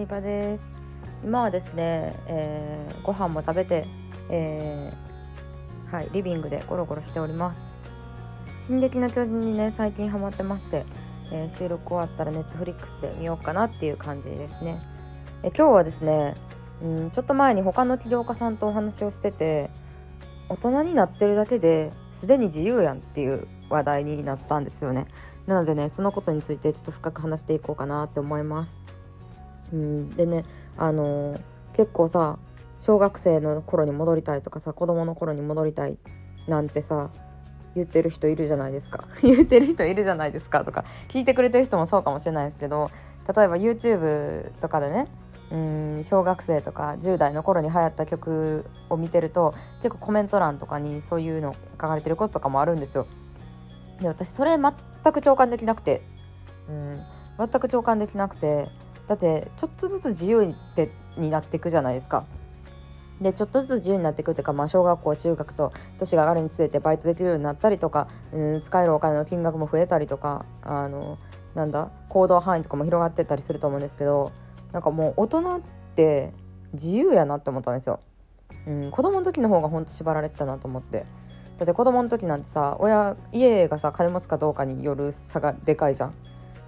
[0.00, 0.72] 相葉です。
[1.22, 3.86] 今はですね、えー、ご飯も食べて、
[4.30, 7.66] えー、はいリビングでゴロゴロしております。
[8.66, 10.86] 進撃の巨人にね最近ハマってまして、
[11.30, 14.80] えー、収録終わったらネットフリックスで見ようかなっていう感じですね。
[15.42, 16.34] え今日はですね
[16.80, 19.68] うんちょっと前に他の起業家さんとお話をしてて
[20.48, 25.08] 大人になってるだけですでに自由やんっていう話題になったんですよね。
[25.46, 28.78] なのでねそのことについてちょっと深く話していこうかなって思います。
[29.72, 30.44] うんでね
[30.76, 31.40] あのー、
[31.74, 32.38] 結構さ
[32.78, 35.98] 小学生の頃に戻りたいとかさ子供の頃に戻りたい
[36.48, 37.10] なんてさ
[37.74, 42.90] 言ってる人いるじゃないですか 言ってる人いるじゃないですかとか聞いてくれてる人もそうかもしれないですけど
[43.34, 45.06] 例えば YouTube とかでね
[45.50, 53.06] うん小学生とか10代の頃に流行った曲を見てると結構コメント欄とかにそういうの書かれてることとかもあるんですよ。
[54.00, 56.02] で私それ全く共感できなくて、
[56.68, 57.00] うん、
[57.38, 58.68] 全く共感できなくて
[59.10, 62.24] だってちょっとずつ自由ってになっていくじゃないですか。
[63.20, 71.18] でちょっとずつ自由になっていくっていうか、まあ、小学校中学と年が上がるにつれてバイトできるようになったりとか、うん、使えるお金の金額も増えたりとかあの
[71.56, 74.30] なんだ行動範囲とかも広がってたりすると思うんですけど
[74.70, 75.60] なんかもう大人っ
[75.96, 76.32] て
[76.72, 77.98] 自由やなって思ったんですよ。
[78.68, 81.04] うん、子供の時の方がほんと縛られてたなと思って
[81.58, 86.14] だって子供の時なんてさ親家がさ金持ちかどうかによる差がでかいじゃん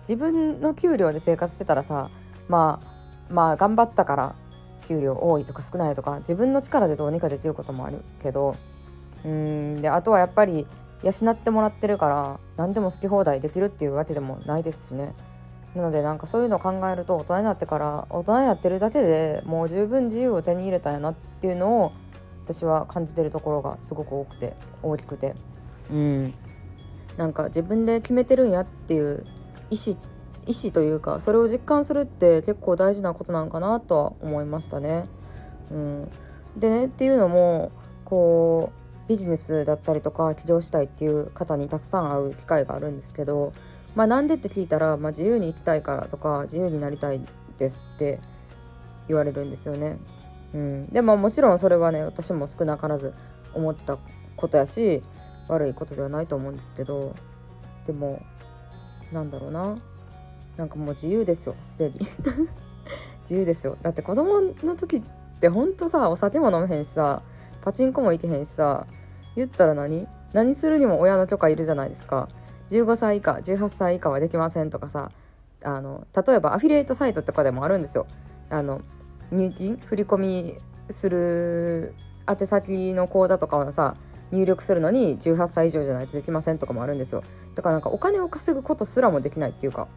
[0.00, 2.10] 自分の給料で生活してたらさ
[2.48, 4.34] まあまあ頑張ったから
[4.84, 8.56] 給料多いとか少ないとか自分の力でどうにかできることもあるけど
[9.24, 10.66] うんであとはやっぱり
[11.02, 15.14] 養ってもらってるから何でも好き放題できるっていうわけでもないですしね。
[15.74, 21.92] なのでなんかそういうのを考えると大人になってから大人になってるだけでもう十分自由を手に入れたんやなっていうのを
[22.44, 25.34] 私は感じてるところがすごく多くて大きくて。
[25.90, 26.34] うん。
[27.16, 29.26] なんか自分で決めてるんやっていう
[29.70, 29.96] 意思
[30.46, 35.06] 意思というかそれを実感するって結構大事なことなんかなとは思いましたね。
[35.70, 36.10] うん、
[36.56, 37.70] でねっていうのも
[38.04, 38.72] こ
[39.06, 43.52] うビジネスだったりとか起業したいっていう方にたくさん会う機会があるんですけど、
[43.94, 47.20] まあ、なんでって聞いたら、まあ、自由に生きたいからとか自由になりたい
[47.58, 48.20] ですって
[49.08, 49.98] 言われるんですよね。
[50.54, 53.14] うん、でももちろんそれはね私も少なからず
[53.54, 53.98] 思ってた
[54.36, 55.02] ことやし
[55.48, 57.14] 悪いことではないと思うんですけど
[57.86, 58.20] でも
[59.12, 59.78] なんだろうな
[60.62, 61.98] なんかもう自由ですよすでに。
[63.22, 63.76] 自由ですよ。
[63.82, 65.02] だって子供の時っ
[65.40, 67.22] てほんとさお酒も飲めへんしさ
[67.62, 68.86] パチンコも行けへんしさ
[69.34, 70.06] 言ったら何？
[70.32, 72.28] 何するにも親の許可いるじゃないですか。
[72.70, 75.10] 15歳以下18歳以下はできませんとかさ
[75.64, 78.06] あの例えばアフィリエイトサイトとかでもあるんですよ。
[78.48, 78.82] あの
[79.32, 79.78] 入金？
[79.78, 80.58] 振り込み
[80.90, 81.92] する
[82.30, 83.96] 宛先の口座とかはさ
[84.30, 87.24] 入力するのに18歳以上じゃないとできませんとかもあるんですよ。
[87.56, 89.88] だからなんかお金を稼ぐことすらもできないっていうか。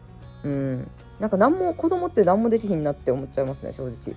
[0.44, 0.90] うん。
[1.20, 4.14] なんか何も子供って何もできひんなって思っちゃいますね正直。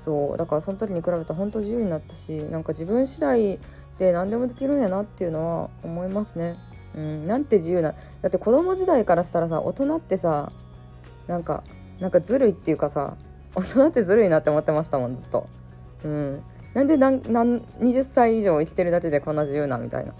[0.00, 3.58] そうだからその時に比べたら本当自由になったしなんか自分次第
[3.98, 6.56] で何でもできるんやなっていうのは思いますね。
[6.94, 7.26] うん。
[7.26, 7.92] なんて自由な
[8.22, 10.52] だって子供時代からしたらさ大人ってさ
[11.26, 11.64] なんか
[12.00, 13.16] なんかずるいっていうかさ
[13.54, 15.48] 大人ってずるいなって思ってましたもんずっと。
[16.04, 16.42] うん。
[16.74, 20.14] なんで何何20歳以上生きてるだけでこんな自由なみたいな。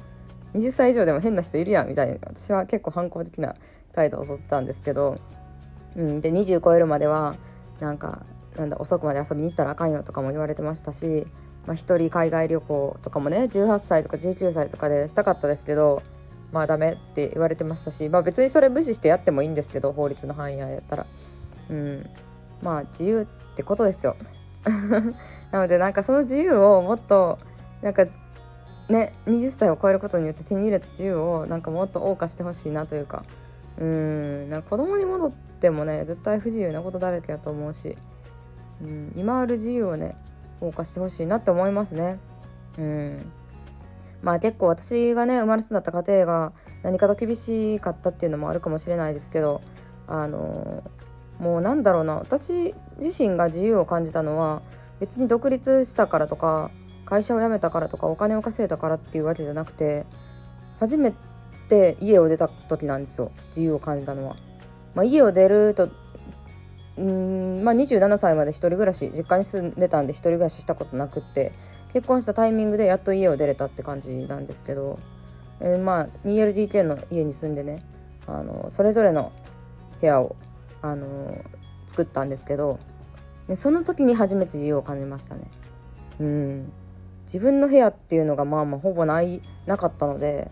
[0.55, 3.55] 20歳以上でも変な人いるやんみたいな私は結構反抗的な
[3.93, 5.19] 態度をとったんですけど、
[5.97, 7.37] うん、で20超えるまでは
[7.81, 8.25] なんか
[8.57, 11.27] なんだ遅くまで遊びに行ったらあかんよとかも言われてましたし、
[11.67, 16.03] まあ、1人海外旅行とかもね18歳とか19歳とかでしたかったですけど
[16.51, 21.07] まあダメって言われてましたし、まあ、別にそれ無視してやってもいいんですけど法律の範囲やったら。
[21.71, 22.07] うん
[22.63, 24.17] まあ自由ってことですよ
[25.53, 27.39] なのでなんかその自由をもっと
[27.83, 28.07] なんか
[28.88, 33.25] ね20歳を超えることによって手に入れた自由をなんかもっと謳歌してほしいなというか。
[33.81, 37.97] うんなんか子供に戻ってもね絶対不自由なことだらけやと思うし、
[38.82, 40.16] うん、今ある自由をね
[40.60, 42.19] 謳歌してほしいなって思いますね。
[42.76, 43.32] うん。
[44.21, 49.61] まあ結構私がね生まれ育った家庭が何かと厳しかったっていうのもあるかもしれないですけど
[50.08, 50.82] あの
[51.38, 52.17] もうなんだろうな。
[52.17, 54.61] 私自身が自由を感じたのは
[54.99, 56.73] 別に独立したからとか
[57.08, 60.05] 会社を辞めたからとかお金を稼いだからっていうわけじゃなくて
[60.78, 61.14] 初め
[61.69, 64.37] て家を出た時なんですよ自由を感じたのは。
[64.94, 65.88] まあ、家を出ると
[66.99, 71.52] うんまあ、27歳まで1人暮らし実家に住んでたんで1人暮らししたことなくって
[71.93, 74.99] 結婚したタイミングでやっと家を出れたって感じなんですけど、
[75.60, 77.84] えー、まあ 2LDK の家に住んでね
[78.26, 79.32] あのそれぞれの
[80.00, 80.34] 部屋を
[80.82, 81.40] あの
[81.87, 82.81] 作ったんですけど
[83.55, 85.50] その時に初めて自由を感じましたね。
[86.20, 86.72] うん
[87.29, 90.51] 自分の部屋っていうのがまあまあほぼないなかったので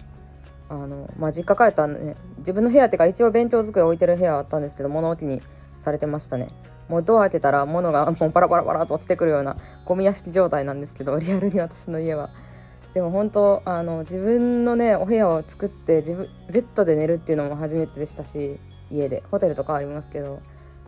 [0.69, 5.41] あの、まあ、実家帰ったらね自分の部屋っていうか一応勉強机置いてる部屋あったんですけど物置に
[5.79, 6.49] されてましたね。
[6.89, 12.31] もうドア開けたら物がもうパラパラパラと落ちてくるようなゴミ屋敷状態なんですけど リアルに私の家は。
[12.95, 18.59] でも本当あの自分のねお部屋を作って自分ベッドで寝るっていうのも初めてでしたし
[18.91, 19.23] 家で。
[19.31, 20.41] ホテルとかありますけど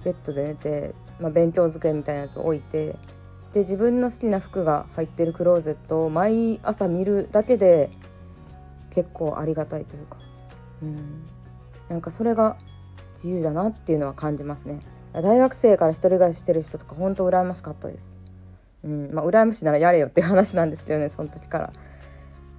[0.04, 2.96] ベッドで寝て、まあ、勉強机みたいなやつを置いて
[3.52, 7.90] で自分の好きな服が入ってるクローゼットを毎朝見るだけで
[8.90, 10.18] 結構ありがたいというか。
[10.82, 11.26] うん。
[11.88, 12.58] なんかそれが
[13.14, 14.80] 自由だなっていうのは感じますね。
[15.12, 18.18] 大学生から一人暮らししてる人とか本当羨ましかったです。
[18.84, 19.10] うん。
[19.12, 21.72] まあ羨ましいならやれよっていう話なんですけどねその時から。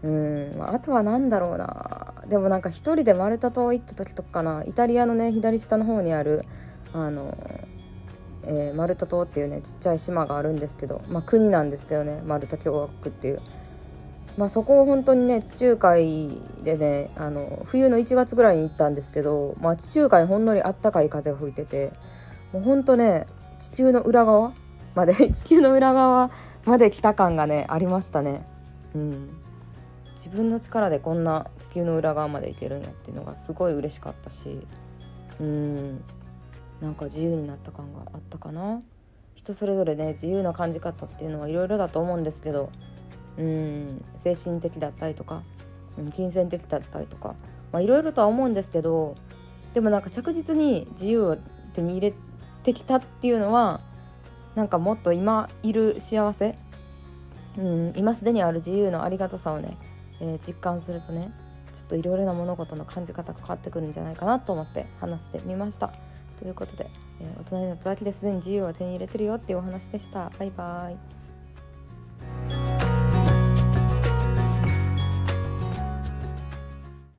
[0.01, 2.13] うん、まあ、あとは何だろうな。
[2.27, 4.63] でもなんか一人でマルタ島行った時とかかな。
[4.65, 6.45] イタリアのね左下の方にある
[6.93, 7.37] あの、
[8.49, 13.41] えー、マルタ島っていうねちっちゃい島があるんですけど、まあ、国なんですけどねマルタ共和国っていう。
[14.37, 21.91] まあ、そこを本当にね地中海でねあの冬の1月ぐらいに行ったんですけど、まあ、地中海ほんのりあったかい風が吹いてて
[22.53, 23.27] もうほんとね
[23.59, 24.53] 地球の裏側
[24.95, 26.31] まで 地球の裏側
[26.63, 28.45] まで来た感がねありましたね。
[28.95, 29.29] うん
[30.15, 34.67] 自分の力でこんな地球の裏側まで行けるんやっていうのがすごい嬉しかったし
[35.39, 36.03] うん
[36.81, 38.81] なんか自由になった感があったかな
[39.35, 42.71] 人それぞれね自由な感じ方っていうのはいろいろだと思うんですけど
[43.37, 45.43] うん精神的だったりとか
[46.13, 47.35] 金銭的だったりとか
[47.73, 49.15] いろいろとは思うんですけど
[49.73, 51.37] でもなんか着実に自由を
[51.73, 52.13] 手に入れ
[52.63, 53.81] てきたっていうのは
[54.55, 56.57] なんかもっと今いる幸せ
[57.57, 59.77] うん今すでにある自由のありがたさをね
[60.21, 61.31] えー、実感するとね
[61.73, 65.93] ちょっといろいろな物事の感じ方が変わってくるんじゃないかなと思って話してみました。
[66.39, 66.89] ということで、
[67.19, 70.31] えー、大人になっただけですでに自由を手に入れてるよっていうお話でした。
[70.39, 71.18] バイバイ。